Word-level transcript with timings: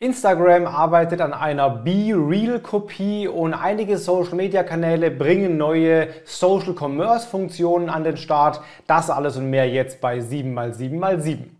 Instagram 0.00 0.66
arbeitet 0.66 1.20
an 1.20 1.32
einer 1.32 1.70
Be-Real-Kopie 1.70 3.28
und 3.28 3.54
einige 3.54 3.96
Social-Media-Kanäle 3.96 5.12
bringen 5.12 5.56
neue 5.56 6.08
Social-Commerce-Funktionen 6.24 7.88
an 7.88 8.02
den 8.02 8.16
Start. 8.16 8.60
Das 8.88 9.08
alles 9.08 9.36
und 9.36 9.50
mehr 9.50 9.70
jetzt 9.70 10.00
bei 10.00 10.18
7x7x7. 10.18 11.53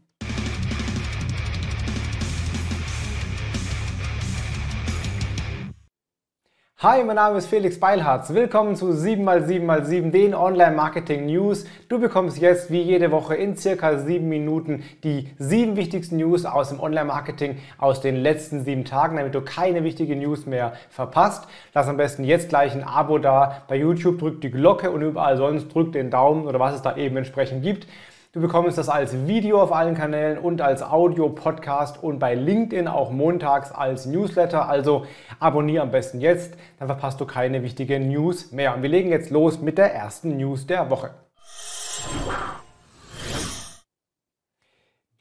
Hi, 6.85 7.03
mein 7.03 7.17
Name 7.17 7.39
ist 7.39 7.47
Felix 7.47 7.81
Beilharz. 7.81 8.35
Willkommen 8.35 8.77
zu 8.77 8.91
7x7x7, 8.91 10.11
den 10.11 10.35
Online-Marketing-News. 10.35 11.65
Du 11.89 11.99
bekommst 11.99 12.37
jetzt 12.37 12.71
wie 12.71 12.83
jede 12.83 13.11
Woche 13.11 13.37
in 13.37 13.57
circa 13.57 13.97
7 13.97 14.29
Minuten 14.29 14.85
die 15.03 15.31
sieben 15.39 15.77
wichtigsten 15.77 16.19
News 16.19 16.45
aus 16.45 16.69
dem 16.69 16.81
Online-Marketing 16.81 17.57
aus 17.79 18.03
den 18.03 18.17
letzten 18.17 18.65
sieben 18.67 18.85
Tagen, 18.85 19.17
damit 19.17 19.35
du 19.35 19.41
keine 19.41 19.83
wichtige 19.83 20.15
News 20.15 20.45
mehr 20.45 20.75
verpasst. 20.91 21.49
Lass 21.73 21.89
am 21.89 21.97
besten 21.97 22.23
jetzt 22.23 22.51
gleich 22.51 22.75
ein 22.75 22.85
Abo 22.85 23.17
da. 23.17 23.63
Bei 23.67 23.77
YouTube 23.77 24.19
drück 24.19 24.43
die 24.43 24.51
Glocke 24.51 24.91
und 24.91 25.01
überall 25.01 25.39
sonst 25.39 25.75
drück 25.75 25.93
den 25.93 26.11
Daumen 26.11 26.47
oder 26.47 26.61
was 26.61 26.75
es 26.75 26.83
da 26.83 26.99
eben 26.99 27.17
entsprechend 27.17 27.63
gibt. 27.63 27.87
Du 28.35 28.41
bekommst 28.41 28.79
das 28.79 28.89
als 28.89 29.29
Video 29.29 29.63
auf 29.63 29.73
allen 29.73 29.95
Kanälen 29.95 30.39
und 30.39 30.61
als 30.61 30.83
Audio, 30.83 31.29
Podcast 31.29 32.03
und 32.03 32.19
bei 32.19 32.35
LinkedIn 32.35 32.89
auch 32.89 33.13
montags 33.13 33.71
als 33.71 34.07
Newsletter. 34.07 34.69
Also 34.69 35.07
abonniere 35.39 35.85
am 35.85 35.93
besten 35.93 36.21
jetzt, 36.21 36.57
dann 36.81 36.89
verpasst 36.89 37.21
du 37.21 37.27
keine 37.27 37.63
wichtigen 37.63 38.09
News 38.09 38.51
mehr. 38.51 38.75
Und 38.75 38.83
wir 38.83 38.89
legen 38.89 39.11
jetzt 39.11 39.31
los 39.31 39.61
mit 39.61 39.79
der 39.79 39.95
ersten 39.95 40.37
News 40.37 40.67
der 40.67 40.91
Woche. 40.91 41.11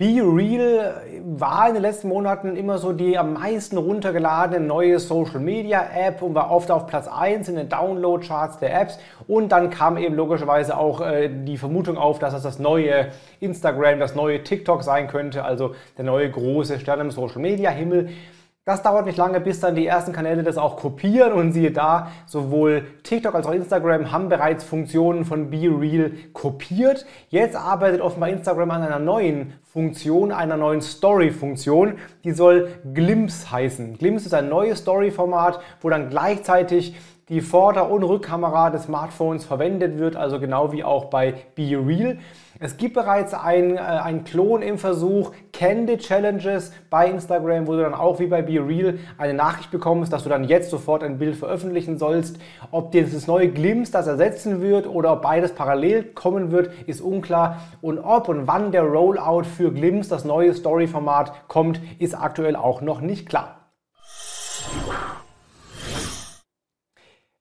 Be 0.04 0.22
Real 0.22 1.02
war 1.24 1.70
in 1.70 1.76
den 1.76 1.82
letzten 1.82 2.10
Monaten 2.10 2.58
immer 2.58 2.78
so 2.78 2.92
die 2.92 3.18
am 3.18 3.36
meisten 3.36 3.78
runtergeladene 3.78 4.60
neue 4.60 5.00
Social 5.00 5.40
Media 5.40 5.82
App 5.96 6.22
und 6.22 6.36
war 6.36 6.52
oft 6.52 6.70
auf 6.72 6.88
Platz 6.88 7.08
1 7.08 7.48
in 7.48 7.56
den 7.56 7.70
Download 7.70 8.22
Charts 8.28 8.60
der 8.60 8.78
Apps. 8.82 9.00
Und 9.30 9.54
dann 9.54 9.70
kam 9.70 9.95
eben 9.95 10.16
logischerweise 10.16 10.78
auch 10.78 11.00
äh, 11.00 11.30
die 11.30 11.58
Vermutung 11.58 11.98
auf, 11.98 12.20
dass 12.20 12.34
es 12.34 12.44
das 12.44 12.60
neue 12.60 13.12
Instagram, 13.40 14.02
das 14.02 14.14
neue 14.14 14.44
TikTok 14.44 14.84
sein 14.84 15.08
könnte, 15.08 15.45
also 15.45 15.73
der 15.98 16.04
neue 16.04 16.30
große 16.30 16.82
Stern 16.82 17.00
im 17.00 17.12
Social 17.12 17.40
Media 17.40 17.70
Himmel. 17.70 18.10
Das 18.66 18.81
dauert 18.81 19.06
nicht 19.08 19.17
lange, 19.17 19.42
bis 19.42 19.59
dann 19.59 19.75
die 19.75 19.86
ersten 19.86 20.14
Kanäle 20.14 20.42
das 20.42 20.58
auch 20.58 20.78
kopieren 20.78 21.33
und 21.33 21.52
siehe 21.52 21.72
da, 21.72 22.08
sowohl 22.25 22.86
TikTok 23.03 23.36
als 23.36 23.45
auch 23.45 23.52
Instagram 23.52 24.14
haben 24.14 24.30
bereits 24.30 24.64
Funktionen 24.64 25.25
von 25.25 25.50
BeReal 25.50 26.14
kopiert. 26.31 27.05
Jetzt 27.28 27.58
arbeitet 27.58 28.00
offenbar 28.00 28.30
Instagram 28.30 28.72
an 28.72 28.83
einer 28.83 29.00
neuen 29.00 29.52
Funktion, 29.64 30.31
einer 30.31 30.55
neuen 30.55 30.80
Story-Funktion, 30.80 31.95
die 32.23 32.31
soll 32.31 32.70
Glimpse 32.94 33.52
heißen. 33.52 33.97
Glimpse 33.97 34.28
ist 34.28 34.33
ein 34.33 34.47
neues 34.47 34.80
Story-Format, 34.80 35.59
wo 35.81 35.89
dann 35.89 36.09
gleichzeitig 36.09 36.95
die 37.30 37.42
Vorder- 37.42 37.90
und 37.90 38.04
Rückkamera 38.04 38.70
des 38.70 38.84
Smartphones 38.84 39.46
verwendet 39.46 39.98
wird, 39.98 40.16
also 40.16 40.40
genau 40.40 40.74
wie 40.74 40.84
auch 40.84 41.06
bei 41.06 41.36
BeReal. 41.56 42.18
Es 42.60 42.78
gibt 42.78 42.94
bereits 42.94 43.34
ein, 43.34 43.78
äh, 43.78 43.80
ein 43.80 44.26
Klon 44.26 44.62
im 44.62 44.78
Versuch, 44.78 45.32
Candy 45.54 45.98
Challenges 45.98 46.72
bei 46.90 47.10
Instagram, 47.10 47.66
wo 47.68 47.74
du 47.74 47.82
dann 47.82 47.94
auch 47.94 48.20
wie 48.20 48.28
bei 48.28 48.42
BeReal 48.42 49.00
eine 49.18 49.34
Nachricht 49.34 49.72
bekommst, 49.72 50.12
dass 50.12 50.24
du 50.24 50.30
dann 50.30 50.44
jetzt 50.44 50.70
sofort 50.70 51.04
ein 51.04 51.18
Bild 51.18 51.36
veröffentlichen 51.36 51.98
sollst. 51.98 52.40
Ob 52.72 52.92
dieses 52.92 53.26
neue 53.26 53.50
Glimpse 53.50 53.94
das 53.94 54.08
ersetzen 54.08 54.62
wird 54.62 54.86
oder 54.88 55.14
ob 55.14 55.22
beides 55.22 55.56
parallel 55.56 56.04
kommen 56.04 56.52
wird, 56.52 56.72
ist 56.88 57.02
unklar. 57.02 57.62
Und 57.82 58.00
ob 58.00 58.28
und 58.30 58.48
wann 58.48 58.72
der 58.72 58.84
Rollout 58.84 59.44
für 59.44 59.72
Glimpse, 59.72 60.10
das 60.10 60.26
neue 60.26 60.54
Story-Format, 60.54 61.48
kommt, 61.48 61.80
ist 62.00 62.14
aktuell 62.14 62.56
auch 62.56 62.82
noch 62.82 63.02
nicht 63.02 63.28
klar. 63.28 63.62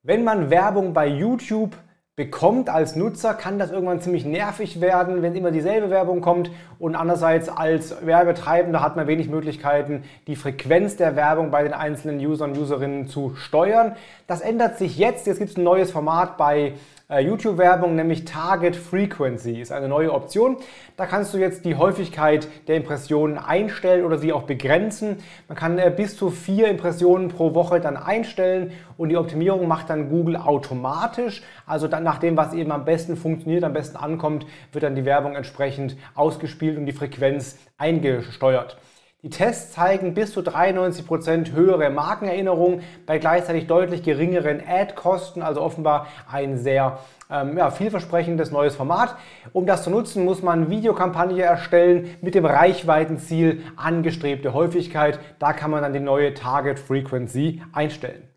Wenn 0.05 0.25
man 0.25 0.51
Werbung 0.51 0.95
bei 0.95 1.07
YouTube 1.07 1.77
bekommt 2.17 2.69
als 2.69 2.97
Nutzer, 2.97 3.35
kann 3.35 3.61
das 3.61 3.71
irgendwann 3.71 4.01
ziemlich 4.01 4.25
nervig 4.25 4.81
werden, 4.81 5.23
wenn 5.23 5.37
immer 5.37 5.53
dieselbe 5.53 5.91
Werbung 5.91 6.21
kommt. 6.21 6.51
Und 6.81 6.97
andererseits 6.97 7.49
als 7.49 8.05
Werbetreibender 8.05 8.83
hat 8.83 8.97
man 8.97 9.07
wenig 9.07 9.29
Möglichkeiten, 9.29 10.03
die 10.27 10.35
Frequenz 10.35 10.97
der 10.97 11.15
Werbung 11.15 11.53
bei 11.53 11.63
den 11.63 11.73
einzelnen 11.73 12.19
Usern 12.19 12.51
und 12.51 12.59
Userinnen 12.59 13.07
zu 13.07 13.37
steuern. 13.37 13.95
Das 14.27 14.41
ändert 14.41 14.77
sich 14.77 14.99
jetzt. 14.99 15.29
Jetzt 15.29 15.39
gibt 15.39 15.51
es 15.53 15.57
ein 15.57 15.63
neues 15.63 15.93
Format 15.93 16.37
bei 16.37 16.73
YouTube-Werbung, 17.21 17.95
nämlich 17.95 18.25
Target 18.25 18.77
Frequency 18.77 19.61
ist 19.61 19.73
eine 19.73 19.89
neue 19.89 20.13
Option. 20.13 20.57
Da 20.97 21.07
kannst 21.07 21.35
du 21.35 21.39
jetzt 21.39 21.65
die 21.65 21.77
Häufigkeit 21.77 22.49
der 22.69 22.77
Impressionen 22.77 23.39
einstellen 23.39 24.05
oder 24.05 24.19
sie 24.19 24.33
auch 24.33 24.45
begrenzen. 24.45 25.19
Man 25.49 25.57
kann 25.57 25.79
äh, 25.79 25.93
bis 25.95 26.17
zu 26.17 26.31
vier 26.31 26.69
Impressionen 26.69 27.29
pro 27.29 27.55
Woche 27.55 27.81
dann 27.81 27.97
einstellen 27.97 28.73
und 28.97 29.09
die 29.09 29.17
Optimierung 29.17 29.69
macht 29.69 29.91
dann 29.91 30.09
Google 30.09 30.37
automatisch. 30.37 31.43
Also 31.67 31.89
dann 31.89 32.03
nach 32.03 32.19
dem, 32.19 32.37
was 32.37 32.55
eben 32.55 32.73
am 32.73 32.85
besten 32.85 33.17
funktioniert, 33.17 33.65
am 33.65 33.73
besten 33.73 33.97
ankommt, 33.97 34.47
wird 34.73 34.85
dann 34.85 34.95
die 34.95 35.05
Werbung 35.05 35.35
entsprechend 35.35 35.97
ausgespielt 36.15 36.79
und 36.79 36.87
die 36.87 36.93
Frequenz 36.93 37.59
eingesteuert. 37.79 38.77
Die 39.25 39.31
Tests 39.31 39.71
zeigen 39.71 40.15
bis 40.15 40.33
zu 40.33 40.41
93% 40.41 41.53
höhere 41.53 41.91
Markenerinnerung 41.91 42.81
bei 43.07 43.19
gleichzeitig 43.19 43.69
deutlich 43.69 44.03
geringeren 44.03 44.61
Ad-Kosten, 44.67 45.43
also 45.43 45.63
offenbar 45.63 46.09
ein 46.29 46.59
sehr 46.59 46.99
ähm, 47.31 47.57
ja, 47.57 47.71
vielversprechendes 47.71 48.51
neues 48.51 48.75
Format. 48.75 49.15
Um 49.53 49.65
das 49.65 49.85
zu 49.85 49.91
nutzen, 49.91 50.25
muss 50.25 50.43
man 50.43 50.71
Videokampagne 50.71 51.45
erstellen 51.45 52.17
mit 52.21 52.35
dem 52.35 52.45
Reichweitenziel 52.45 53.63
angestrebte 53.77 54.55
Häufigkeit. 54.55 55.21
Da 55.39 55.53
kann 55.53 55.71
man 55.71 55.85
dann 55.85 55.93
die 55.93 56.01
neue 56.01 56.35
Target 56.35 56.81
Frequency 56.81 57.63
einstellen. 57.73 58.32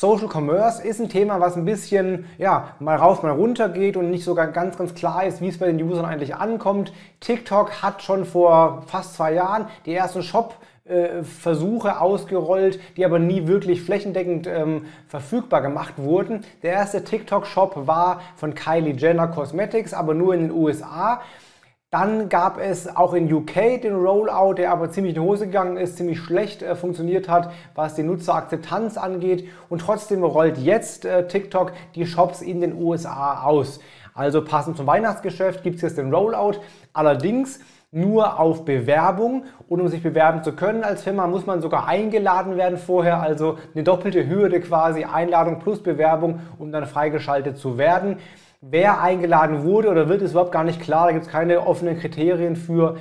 Social 0.00 0.28
Commerce 0.28 0.80
ist 0.80 1.00
ein 1.00 1.08
Thema, 1.08 1.40
was 1.40 1.56
ein 1.56 1.64
bisschen 1.64 2.26
ja, 2.38 2.76
mal 2.78 2.94
rauf, 2.94 3.24
mal 3.24 3.32
runter 3.32 3.68
geht 3.68 3.96
und 3.96 4.12
nicht 4.12 4.22
so 4.22 4.36
ganz, 4.36 4.78
ganz 4.78 4.94
klar 4.94 5.24
ist, 5.24 5.40
wie 5.40 5.48
es 5.48 5.58
bei 5.58 5.66
den 5.66 5.82
Usern 5.82 6.04
eigentlich 6.04 6.36
ankommt. 6.36 6.92
TikTok 7.18 7.82
hat 7.82 8.00
schon 8.04 8.24
vor 8.24 8.84
fast 8.86 9.14
zwei 9.14 9.32
Jahren 9.32 9.66
die 9.86 9.94
ersten 9.94 10.22
Shop 10.22 10.54
Versuche 11.22 12.00
ausgerollt, 12.00 12.78
die 12.96 13.04
aber 13.04 13.18
nie 13.18 13.48
wirklich 13.48 13.82
flächendeckend 13.82 14.46
ähm, 14.46 14.86
verfügbar 15.08 15.62
gemacht 15.62 15.94
wurden. 15.96 16.44
Der 16.62 16.74
erste 16.74 17.02
TikTok-Shop 17.02 17.88
war 17.88 18.22
von 18.36 18.54
Kylie 18.54 18.94
Jenner 18.94 19.26
Cosmetics, 19.26 19.92
aber 19.92 20.14
nur 20.14 20.32
in 20.32 20.42
den 20.42 20.50
USA. 20.52 21.20
Dann 21.90 22.28
gab 22.28 22.60
es 22.60 22.86
auch 22.96 23.14
in 23.14 23.32
UK 23.32 23.80
den 23.80 23.94
Rollout, 23.94 24.54
der 24.58 24.72
aber 24.72 24.90
ziemlich 24.90 25.16
in 25.16 25.22
die 25.22 25.26
Hose 25.26 25.46
gegangen 25.46 25.78
ist, 25.78 25.96
ziemlich 25.96 26.20
schlecht 26.20 26.62
äh, 26.62 26.76
funktioniert 26.76 27.30
hat, 27.30 27.50
was 27.74 27.94
die 27.94 28.02
Nutzerakzeptanz 28.02 28.98
angeht. 28.98 29.48
Und 29.70 29.80
trotzdem 29.80 30.22
rollt 30.22 30.58
jetzt 30.58 31.06
äh, 31.06 31.26
TikTok 31.26 31.72
die 31.94 32.04
Shops 32.04 32.42
in 32.42 32.60
den 32.60 32.74
USA 32.74 33.42
aus. 33.42 33.80
Also 34.12 34.44
passend 34.44 34.76
zum 34.76 34.86
Weihnachtsgeschäft 34.86 35.62
gibt 35.62 35.76
es 35.76 35.82
jetzt 35.82 35.96
den 35.96 36.12
Rollout. 36.12 36.60
Allerdings 36.92 37.60
nur 37.90 38.38
auf 38.38 38.66
Bewerbung. 38.66 39.44
Und 39.66 39.80
um 39.80 39.88
sich 39.88 40.02
bewerben 40.02 40.42
zu 40.44 40.52
können 40.52 40.84
als 40.84 41.02
Firma, 41.02 41.26
muss 41.26 41.46
man 41.46 41.62
sogar 41.62 41.86
eingeladen 41.86 42.58
werden 42.58 42.76
vorher. 42.76 43.22
Also 43.22 43.56
eine 43.74 43.82
doppelte 43.82 44.28
Hürde 44.28 44.60
quasi, 44.60 45.04
Einladung 45.04 45.58
plus 45.58 45.82
Bewerbung, 45.82 46.40
um 46.58 46.70
dann 46.70 46.84
freigeschaltet 46.84 47.56
zu 47.56 47.78
werden. 47.78 48.18
Wer 48.60 49.00
eingeladen 49.00 49.62
wurde 49.62 49.88
oder 49.88 50.08
wird, 50.08 50.20
ist 50.20 50.32
überhaupt 50.32 50.50
gar 50.50 50.64
nicht 50.64 50.80
klar. 50.80 51.06
Da 51.06 51.12
gibt 51.12 51.26
es 51.26 51.30
keine 51.30 51.64
offenen 51.64 51.96
Kriterien 51.96 52.56
für. 52.56 52.96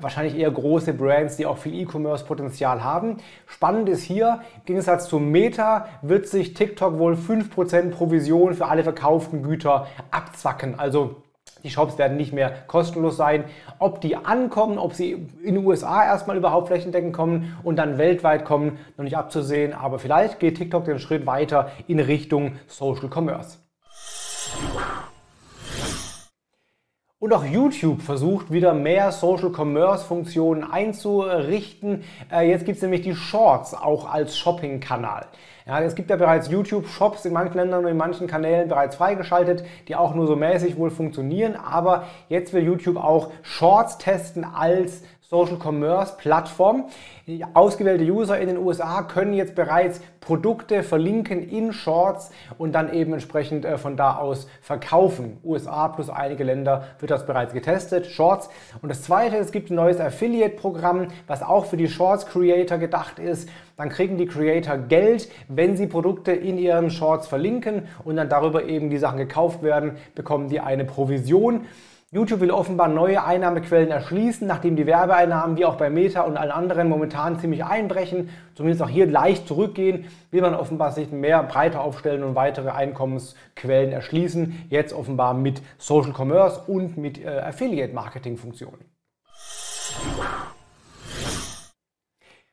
Wahrscheinlich 0.00 0.38
eher 0.38 0.50
große 0.50 0.94
Brands, 0.94 1.36
die 1.36 1.44
auch 1.44 1.58
viel 1.58 1.74
E-Commerce-Potenzial 1.74 2.82
haben. 2.82 3.18
Spannend 3.44 3.90
ist 3.90 4.02
hier, 4.02 4.40
im 4.56 4.64
Gegensatz 4.64 5.08
zu 5.08 5.18
Meta 5.18 5.86
wird 6.00 6.28
sich 6.28 6.54
TikTok 6.54 6.98
wohl 6.98 7.12
5% 7.12 7.90
Provision 7.90 8.54
für 8.54 8.68
alle 8.68 8.84
verkauften 8.84 9.42
Güter 9.42 9.86
abzwacken. 10.10 10.78
Also 10.78 11.16
die 11.62 11.68
Shops 11.68 11.98
werden 11.98 12.16
nicht 12.16 12.32
mehr 12.32 12.50
kostenlos 12.66 13.18
sein. 13.18 13.44
Ob 13.78 14.00
die 14.00 14.16
ankommen, 14.16 14.78
ob 14.78 14.94
sie 14.94 15.28
in 15.44 15.56
den 15.56 15.66
USA 15.66 16.06
erstmal 16.06 16.38
überhaupt 16.38 16.68
flächendeckend 16.68 17.12
kommen 17.12 17.54
und 17.62 17.76
dann 17.76 17.98
weltweit 17.98 18.46
kommen, 18.46 18.78
noch 18.96 19.04
nicht 19.04 19.18
abzusehen. 19.18 19.74
Aber 19.74 19.98
vielleicht 19.98 20.40
geht 20.40 20.56
TikTok 20.56 20.86
den 20.86 20.98
Schritt 20.98 21.26
weiter 21.26 21.70
in 21.86 22.00
Richtung 22.00 22.52
Social 22.66 23.10
Commerce. 23.12 23.58
Und 27.22 27.32
auch 27.32 27.44
YouTube 27.44 28.02
versucht 28.02 28.50
wieder 28.50 28.74
mehr 28.74 29.12
Social 29.12 29.52
Commerce 29.56 30.04
Funktionen 30.04 30.64
einzurichten. 30.64 32.02
Äh, 32.32 32.50
jetzt 32.50 32.64
gibt 32.64 32.78
es 32.78 32.82
nämlich 32.82 33.02
die 33.02 33.14
Shorts 33.14 33.74
auch 33.74 34.12
als 34.12 34.36
Shopping-Kanal. 34.36 35.26
Ja, 35.64 35.80
es 35.82 35.94
gibt 35.94 36.10
ja 36.10 36.16
bereits 36.16 36.50
YouTube-Shops 36.50 37.24
in 37.24 37.32
manchen 37.32 37.58
Ländern 37.58 37.84
und 37.84 37.92
in 37.92 37.96
manchen 37.96 38.26
Kanälen 38.26 38.68
bereits 38.68 38.96
freigeschaltet, 38.96 39.64
die 39.86 39.94
auch 39.94 40.16
nur 40.16 40.26
so 40.26 40.34
mäßig 40.34 40.76
wohl 40.76 40.90
funktionieren. 40.90 41.54
Aber 41.54 42.06
jetzt 42.28 42.52
will 42.54 42.64
YouTube 42.64 42.96
auch 42.96 43.30
Shorts 43.42 43.98
testen 43.98 44.44
als 44.44 45.04
Social 45.32 45.56
Commerce 45.56 46.14
Plattform. 46.18 46.88
Ausgewählte 47.54 48.04
User 48.04 48.38
in 48.38 48.48
den 48.48 48.58
USA 48.58 49.00
können 49.00 49.32
jetzt 49.32 49.54
bereits 49.54 50.02
Produkte 50.20 50.82
verlinken 50.82 51.48
in 51.48 51.72
Shorts 51.72 52.30
und 52.58 52.72
dann 52.72 52.92
eben 52.92 53.14
entsprechend 53.14 53.64
äh, 53.64 53.78
von 53.78 53.96
da 53.96 54.16
aus 54.16 54.46
verkaufen. 54.60 55.38
USA 55.42 55.88
plus 55.88 56.10
einige 56.10 56.44
Länder 56.44 56.84
wird 56.98 57.10
das 57.10 57.24
bereits 57.24 57.54
getestet, 57.54 58.08
Shorts. 58.08 58.50
Und 58.82 58.90
das 58.90 59.04
zweite, 59.04 59.38
es 59.38 59.52
gibt 59.52 59.70
ein 59.70 59.76
neues 59.76 60.00
Affiliate-Programm, 60.00 61.08
was 61.26 61.42
auch 61.42 61.64
für 61.64 61.78
die 61.78 61.88
Shorts-Creator 61.88 62.76
gedacht 62.76 63.18
ist. 63.18 63.48
Dann 63.78 63.88
kriegen 63.88 64.18
die 64.18 64.26
Creator 64.26 64.76
Geld, 64.76 65.30
wenn 65.48 65.78
sie 65.78 65.86
Produkte 65.86 66.32
in 66.32 66.58
ihren 66.58 66.90
Shorts 66.90 67.26
verlinken 67.26 67.88
und 68.04 68.16
dann 68.16 68.28
darüber 68.28 68.64
eben 68.66 68.90
die 68.90 68.98
Sachen 68.98 69.16
gekauft 69.16 69.62
werden, 69.62 69.96
bekommen 70.14 70.50
die 70.50 70.60
eine 70.60 70.84
Provision. 70.84 71.64
YouTube 72.14 72.40
will 72.40 72.50
offenbar 72.50 72.88
neue 72.88 73.24
Einnahmequellen 73.24 73.90
erschließen, 73.90 74.46
nachdem 74.46 74.76
die 74.76 74.84
Werbeeinnahmen 74.84 75.56
wie 75.56 75.64
auch 75.64 75.76
bei 75.76 75.88
Meta 75.88 76.20
und 76.20 76.36
allen 76.36 76.50
anderen 76.50 76.90
momentan 76.90 77.38
ziemlich 77.38 77.64
einbrechen, 77.64 78.28
zumindest 78.54 78.82
auch 78.82 78.90
hier 78.90 79.06
leicht 79.06 79.48
zurückgehen, 79.48 80.04
will 80.30 80.42
man 80.42 80.54
offenbar 80.54 80.92
sich 80.92 81.10
mehr 81.10 81.42
breiter 81.42 81.80
aufstellen 81.80 82.22
und 82.22 82.34
weitere 82.34 82.68
Einkommensquellen 82.68 83.92
erschließen, 83.92 84.66
jetzt 84.68 84.92
offenbar 84.92 85.32
mit 85.32 85.62
Social 85.78 86.12
Commerce 86.12 86.60
und 86.66 86.98
mit 86.98 87.24
äh, 87.24 87.28
Affiliate 87.28 87.94
Marketing 87.94 88.36
Funktionen. 88.36 88.91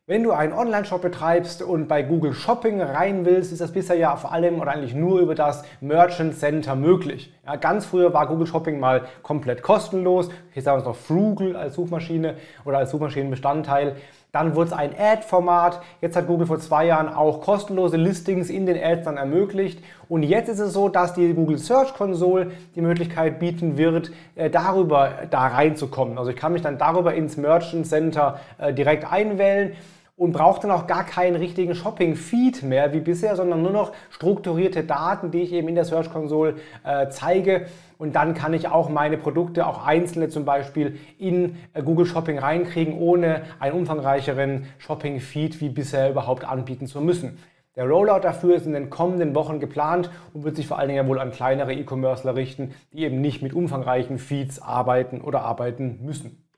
Wenn 0.10 0.24
du 0.24 0.32
einen 0.32 0.54
Online-Shop 0.54 1.04
betreibst 1.04 1.62
und 1.62 1.88
bei 1.88 2.02
Google 2.02 2.34
Shopping 2.34 2.82
rein 2.82 3.26
willst, 3.26 3.52
ist 3.52 3.62
das 3.62 3.72
bisher 3.72 3.96
ja 3.96 4.16
vor 4.16 4.32
allem 4.32 4.60
oder 4.60 4.72
eigentlich 4.72 4.96
nur 4.96 5.20
über 5.20 5.36
das 5.36 5.64
Merchant 5.82 6.36
Center 6.36 6.76
möglich. 6.76 7.32
Ja, 7.46 7.58
ganz 7.58 7.86
früher 7.86 8.12
war 8.12 8.26
Google 8.26 8.48
Shopping 8.48 8.80
mal 8.80 9.04
komplett 9.22 9.62
kostenlos. 9.62 10.30
Hier 10.52 10.64
sagen 10.64 10.78
wir 10.78 10.80
es 10.80 10.88
noch 10.88 10.96
Frugal 10.96 11.56
als 11.56 11.76
Suchmaschine 11.76 12.38
oder 12.66 12.80
als 12.80 12.90
Suchmaschinenbestandteil. 12.90 13.98
Dann 14.32 14.56
wurde 14.56 14.70
es 14.70 14.74
ein 14.74 14.96
Ad-Format. 14.98 15.80
Jetzt 16.02 16.16
hat 16.16 16.26
Google 16.26 16.48
vor 16.48 16.60
zwei 16.60 16.88
Jahren 16.88 17.10
auch 17.10 17.42
kostenlose 17.42 17.98
Listings 17.98 18.50
in 18.50 18.66
den 18.66 18.84
Ads 18.84 19.04
dann 19.04 19.18
ermöglicht. 19.18 19.84
Und 20.08 20.24
jetzt 20.24 20.50
ist 20.50 20.60
es 20.60 20.74
so, 20.74 20.90
dass 20.90 21.14
die 21.14 21.36
Google 21.36 21.60
Search 21.60 21.94
Console 21.94 22.52
die 22.76 22.82
Möglichkeit 22.82 23.38
bieten 23.38 23.78
wird, 23.78 24.12
äh, 24.36 24.50
darüber 24.50 25.12
da 25.30 25.46
reinzukommen. 25.46 26.18
Also 26.18 26.32
ich 26.32 26.36
kann 26.36 26.54
mich 26.54 26.64
dann 26.64 26.80
darüber 26.80 27.14
ins 27.14 27.38
Merchant 27.38 27.86
Center 27.86 28.40
äh, 28.58 28.74
direkt 28.74 29.12
einwählen 29.12 29.74
und 30.20 30.34
braucht 30.34 30.66
dann 30.66 30.72
auch 30.72 30.86
gar 30.86 31.06
keinen 31.06 31.38
richtigen 31.38 31.74
Shopping-Feed 31.74 32.64
mehr 32.64 32.92
wie 32.92 33.00
bisher, 33.00 33.38
sondern 33.38 33.62
nur 33.62 33.72
noch 33.72 33.94
strukturierte 34.10 34.84
Daten, 34.84 35.32
die 35.32 35.44
ich 35.44 35.54
eben 35.54 35.70
in 35.70 35.76
der 35.76 35.86
Search 35.86 36.12
Console 36.12 36.56
äh, 36.84 37.08
zeige. 37.08 37.68
Und 37.98 38.18
dann 38.18 38.34
kann 38.34 38.54
ich 38.54 38.68
auch 38.68 38.90
meine 38.90 39.18
Produkte, 39.18 39.66
auch 39.66 39.86
einzelne 39.86 40.28
zum 40.28 40.44
Beispiel, 40.44 41.00
in 41.18 41.56
äh, 41.74 41.82
Google 41.84 42.06
Shopping 42.06 42.38
reinkriegen, 42.38 43.00
ohne 43.00 43.44
einen 43.60 43.76
umfangreicheren 43.76 44.66
Shopping-Feed 44.80 45.62
wie 45.62 45.70
bisher 45.70 46.10
überhaupt 46.10 46.44
anbieten 46.44 46.88
zu 46.88 47.00
müssen. 47.00 47.40
Der 47.78 47.88
Rollout 47.88 48.20
dafür 48.20 48.56
ist 48.56 48.66
in 48.66 48.74
den 48.74 48.90
kommenden 48.90 49.34
Wochen 49.36 49.62
geplant 49.62 50.12
und 50.34 50.44
wird 50.44 50.58
sich 50.58 50.68
vor 50.68 50.80
allen 50.80 50.90
Dingen 50.90 51.02
ja 51.02 51.08
wohl 51.08 51.20
an 51.20 51.32
kleinere 51.32 51.74
E-Commercer 51.74 52.36
richten, 52.36 52.74
die 52.92 53.06
eben 53.06 53.22
nicht 53.22 53.42
mit 53.42 53.54
umfangreichen 53.54 54.18
Feeds 54.18 54.62
arbeiten 54.62 55.22
oder 55.22 55.44
arbeiten 55.44 56.00
müssen. 56.02 56.49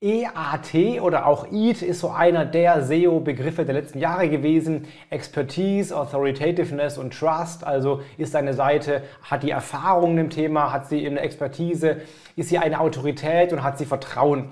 EAT 0.00 1.00
oder 1.00 1.26
auch 1.26 1.50
EAT 1.50 1.82
ist 1.82 1.98
so 1.98 2.10
einer 2.10 2.44
der 2.44 2.84
SEO-Begriffe 2.84 3.64
der 3.64 3.74
letzten 3.74 3.98
Jahre 3.98 4.28
gewesen. 4.28 4.86
Expertise, 5.10 5.96
Authoritativeness 5.96 6.98
und 6.98 7.18
Trust. 7.18 7.64
Also 7.64 8.02
ist 8.16 8.36
eine 8.36 8.54
Seite, 8.54 9.02
hat 9.22 9.42
die 9.42 9.50
Erfahrung 9.50 10.16
im 10.18 10.30
Thema, 10.30 10.72
hat 10.72 10.88
sie 10.88 11.04
eine 11.04 11.18
Expertise, 11.18 12.02
ist 12.36 12.48
sie 12.50 12.58
eine 12.58 12.78
Autorität 12.78 13.52
und 13.52 13.64
hat 13.64 13.76
sie 13.76 13.86
Vertrauen. 13.86 14.50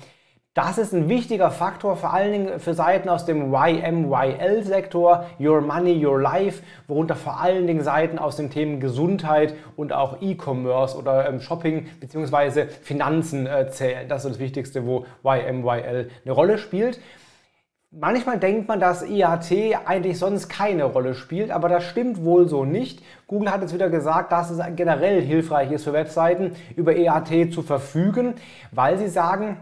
Das 0.57 0.79
ist 0.79 0.95
ein 0.95 1.11
wichtiger 1.11 1.51
Faktor, 1.51 1.97
vor 1.97 2.15
allen 2.15 2.33
Dingen 2.33 2.61
für 2.61 2.73
Seiten 2.73 3.11
aus 3.11 3.27
dem 3.27 3.53
YMYL-Sektor, 3.53 5.27
Your 5.39 5.61
Money, 5.61 6.03
Your 6.03 6.19
Life, 6.19 6.63
worunter 6.89 7.15
vor 7.15 7.39
allen 7.39 7.67
Dingen 7.67 7.83
Seiten 7.83 8.19
aus 8.19 8.37
den 8.37 8.49
Themen 8.49 8.81
Gesundheit 8.81 9.53
und 9.77 9.93
auch 9.93 10.23
E-Commerce 10.23 10.97
oder 10.97 11.29
ähm, 11.29 11.41
Shopping 11.43 11.89
bzw. 12.01 12.69
Finanzen 12.69 13.47
äh, 13.47 13.69
zählen. 13.69 14.09
Das 14.09 14.25
ist 14.25 14.31
das 14.31 14.39
Wichtigste, 14.39 14.87
wo 14.87 15.05
YMYL 15.25 16.09
eine 16.25 16.33
Rolle 16.33 16.57
spielt. 16.57 17.01
Manchmal 17.91 18.39
denkt 18.39 18.67
man, 18.67 18.81
dass 18.81 19.07
IAT 19.07 19.53
eigentlich 19.85 20.19
sonst 20.19 20.49
keine 20.49 20.85
Rolle 20.85 21.13
spielt, 21.13 21.51
aber 21.51 21.69
das 21.69 21.85
stimmt 21.85 22.25
wohl 22.25 22.49
so 22.49 22.65
nicht. 22.65 23.03
Google 23.27 23.53
hat 23.53 23.61
jetzt 23.61 23.75
wieder 23.75 23.91
gesagt, 23.91 24.33
dass 24.33 24.49
es 24.49 24.59
generell 24.75 25.21
hilfreich 25.21 25.71
ist 25.71 25.85
für 25.85 25.93
Webseiten, 25.93 26.57
über 26.77 26.97
EAT 26.97 27.53
zu 27.53 27.61
verfügen, 27.61 28.37
weil 28.73 28.97
sie 28.97 29.09
sagen, 29.09 29.59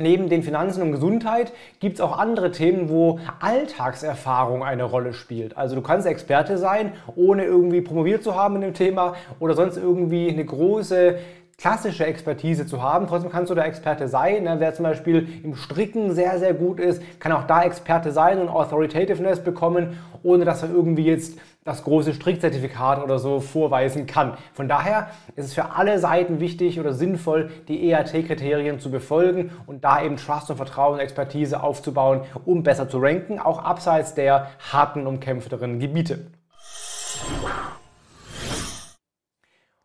Neben 0.00 0.28
den 0.28 0.42
Finanzen 0.42 0.82
und 0.82 0.92
Gesundheit 0.92 1.52
gibt 1.78 1.96
es 1.96 2.00
auch 2.00 2.18
andere 2.18 2.50
Themen, 2.50 2.88
wo 2.88 3.20
Alltagserfahrung 3.40 4.64
eine 4.64 4.84
Rolle 4.84 5.12
spielt. 5.12 5.56
Also 5.56 5.74
du 5.76 5.82
kannst 5.82 6.06
Experte 6.06 6.58
sein, 6.58 6.92
ohne 7.16 7.44
irgendwie 7.44 7.80
promoviert 7.80 8.22
zu 8.22 8.34
haben 8.34 8.56
in 8.56 8.62
dem 8.62 8.74
Thema 8.74 9.14
oder 9.38 9.54
sonst 9.54 9.76
irgendwie 9.76 10.28
eine 10.30 10.44
große 10.44 11.18
klassische 11.60 12.06
Expertise 12.06 12.66
zu 12.66 12.82
haben. 12.82 13.06
Trotzdem 13.06 13.30
kannst 13.30 13.50
du 13.50 13.54
da 13.54 13.64
Experte 13.64 14.08
sein. 14.08 14.44
Ne? 14.44 14.56
Wer 14.58 14.72
zum 14.72 14.84
Beispiel 14.84 15.28
im 15.44 15.54
Stricken 15.54 16.14
sehr, 16.14 16.38
sehr 16.38 16.54
gut 16.54 16.80
ist, 16.80 17.02
kann 17.20 17.32
auch 17.32 17.46
da 17.46 17.62
Experte 17.62 18.12
sein 18.12 18.40
und 18.40 18.48
Authoritativeness 18.48 19.40
bekommen, 19.40 19.98
ohne 20.22 20.44
dass 20.46 20.62
er 20.62 20.70
irgendwie 20.70 21.04
jetzt 21.04 21.38
das 21.64 21.84
große 21.84 22.14
Strickzertifikat 22.14 23.04
oder 23.04 23.18
so 23.18 23.40
vorweisen 23.40 24.06
kann. 24.06 24.38
Von 24.54 24.68
daher 24.68 25.10
ist 25.36 25.44
es 25.44 25.54
für 25.54 25.72
alle 25.72 25.98
Seiten 25.98 26.40
wichtig 26.40 26.80
oder 26.80 26.94
sinnvoll, 26.94 27.50
die 27.68 27.90
EAT-Kriterien 27.90 28.80
zu 28.80 28.90
befolgen 28.90 29.50
und 29.66 29.84
da 29.84 30.02
eben 30.02 30.16
Trust 30.16 30.48
und 30.48 30.56
Vertrauen 30.56 30.94
und 30.94 31.00
Expertise 31.00 31.62
aufzubauen, 31.62 32.22
um 32.46 32.62
besser 32.62 32.88
zu 32.88 32.98
ranken, 32.98 33.38
auch 33.38 33.62
abseits 33.62 34.14
der 34.14 34.48
harten, 34.72 35.06
umkämpfteren 35.06 35.78
Gebiete. 35.78 36.20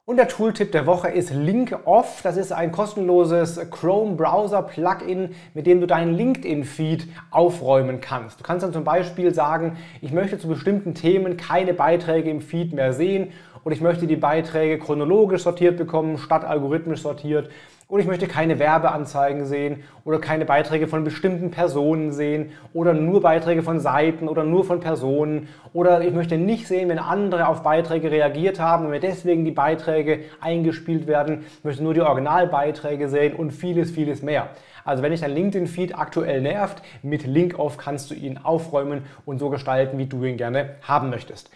Und 0.07 0.17
der 0.17 0.27
Tooltip 0.27 0.71
der 0.71 0.85
Woche 0.85 1.07
ist 1.07 1.33
LinkOff. 1.33 2.21
Das 2.21 2.37
ist 2.37 2.51
ein 2.51 2.71
kostenloses 2.71 3.59
Chrome-Browser-Plugin, 3.71 5.33
mit 5.55 5.65
dem 5.65 5.81
du 5.81 5.87
deinen 5.87 6.13
LinkedIn-Feed 6.13 7.07
aufräumen 7.31 8.01
kannst. 8.01 8.39
Du 8.39 8.43
kannst 8.43 8.63
dann 8.63 8.71
zum 8.71 8.83
Beispiel 8.83 9.33
sagen, 9.33 9.77
ich 10.01 10.11
möchte 10.11 10.37
zu 10.37 10.47
bestimmten 10.47 10.93
Themen 10.93 11.37
keine 11.37 11.73
Beiträge 11.73 12.29
im 12.29 12.41
Feed 12.41 12.71
mehr 12.71 12.93
sehen 12.93 13.31
und 13.63 13.71
ich 13.71 13.81
möchte 13.81 14.05
die 14.05 14.15
Beiträge 14.15 14.77
chronologisch 14.77 15.41
sortiert 15.41 15.75
bekommen, 15.75 16.19
statt 16.19 16.45
algorithmisch 16.45 17.01
sortiert 17.01 17.49
und 17.87 17.99
ich 17.99 18.07
möchte 18.07 18.27
keine 18.27 18.57
Werbeanzeigen 18.57 19.45
sehen 19.45 19.83
oder 20.05 20.19
keine 20.19 20.45
Beiträge 20.45 20.87
von 20.87 21.03
bestimmten 21.03 21.51
Personen 21.51 22.11
sehen 22.11 22.51
oder 22.73 22.93
nur 22.93 23.21
Beiträge 23.21 23.61
von 23.61 23.79
Seiten 23.79 24.27
oder 24.27 24.43
nur 24.43 24.65
von 24.65 24.79
Personen 24.79 25.49
oder 25.71 26.01
ich 26.01 26.13
möchte 26.13 26.37
nicht 26.37 26.67
sehen, 26.67 26.89
wenn 26.89 26.97
andere 26.97 27.47
auf 27.47 27.61
Beiträge 27.61 28.09
reagiert 28.09 28.59
haben 28.59 28.85
und 28.85 28.91
mir 28.91 28.99
deswegen 28.99 29.45
die 29.45 29.51
Beiträge 29.51 30.21
eingespielt 30.41 31.05
werden. 31.05 31.45
Ich 31.59 31.63
möchte 31.63 31.83
nur 31.83 31.93
die 31.93 32.01
Originalbeiträge 32.01 33.07
sehen 33.07 33.35
und 33.35 33.51
vieles, 33.51 33.91
vieles 33.91 34.24
mehr. 34.24 34.50
Also 34.83 35.03
wenn 35.03 35.12
dich 35.12 35.21
dein 35.21 35.33
LinkedIn-Feed 35.33 35.98
aktuell 35.98 36.41
nervt, 36.41 36.81
mit 37.03 37.25
Link-Off 37.25 37.77
kannst 37.77 38.10
du 38.10 38.15
ihn 38.15 38.39
aufräumen 38.39 39.03
und 39.25 39.39
so 39.39 39.50
gestalten, 39.50 39.98
wie 39.98 40.05
du 40.05 40.24
ihn 40.24 40.38
gerne 40.38 40.75
haben 40.81 41.10
möchtest. 41.10 41.51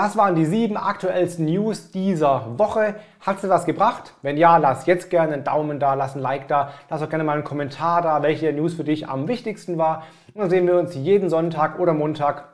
Das 0.00 0.16
waren 0.16 0.36
die 0.36 0.46
sieben 0.46 0.76
aktuellsten 0.76 1.44
News 1.44 1.90
dieser 1.90 2.56
Woche. 2.56 2.94
Hat 3.18 3.40
sie 3.40 3.48
was 3.48 3.64
gebracht? 3.64 4.14
Wenn 4.22 4.36
ja, 4.36 4.56
lass 4.56 4.86
jetzt 4.86 5.10
gerne 5.10 5.32
einen 5.32 5.42
Daumen 5.42 5.80
da, 5.80 5.94
lass 5.94 6.14
ein 6.14 6.20
Like 6.20 6.46
da, 6.46 6.70
lass 6.88 7.02
auch 7.02 7.08
gerne 7.08 7.24
mal 7.24 7.32
einen 7.32 7.42
Kommentar 7.42 8.00
da, 8.00 8.22
welche 8.22 8.52
News 8.52 8.74
für 8.74 8.84
dich 8.84 9.08
am 9.08 9.26
wichtigsten 9.26 9.76
war. 9.76 10.04
Und 10.34 10.42
dann 10.42 10.50
sehen 10.50 10.68
wir 10.68 10.78
uns 10.78 10.94
jeden 10.94 11.28
Sonntag 11.28 11.80
oder 11.80 11.94
Montag 11.94 12.44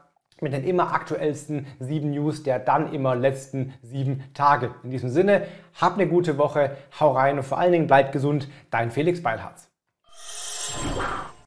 mit 0.40 0.54
den 0.54 0.64
immer 0.64 0.94
aktuellsten 0.94 1.66
sieben 1.80 2.12
News 2.12 2.44
der 2.44 2.60
dann 2.60 2.94
immer 2.94 3.14
letzten 3.14 3.74
sieben 3.82 4.24
Tage. 4.32 4.70
In 4.82 4.88
diesem 4.90 5.10
Sinne, 5.10 5.42
hab 5.78 5.96
eine 5.96 6.08
gute 6.08 6.38
Woche, 6.38 6.70
hau 6.98 7.10
rein 7.10 7.36
und 7.36 7.44
vor 7.44 7.58
allen 7.58 7.72
Dingen 7.72 7.86
bleib 7.86 8.10
gesund, 8.12 8.48
dein 8.70 8.90
Felix 8.90 9.22
Beilharz. 9.22 9.68